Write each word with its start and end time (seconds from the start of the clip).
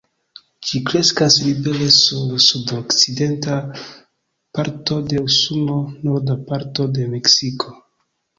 Ĝi 0.67 0.79
kreskas 0.85 1.35
libere 1.47 1.89
sur 1.97 2.31
sudokcidenta 2.45 3.59
parto 4.57 4.99
de 5.13 5.21
Usono, 5.27 5.77
norda 6.09 6.39
parto 6.51 6.89
de 6.99 7.07
Meksiko. 7.15 7.77